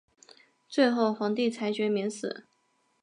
[0.67, 2.47] 最后皇帝裁决免死。